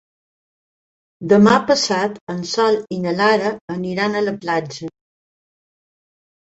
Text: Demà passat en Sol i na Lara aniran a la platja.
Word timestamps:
Demà 1.33 1.53
passat 1.67 2.17
en 2.35 2.41
Sol 2.55 2.81
i 2.99 2.99
na 3.07 3.15
Lara 3.21 3.55
aniran 3.79 4.19
a 4.19 4.27
la 4.29 4.37
platja. 4.43 4.95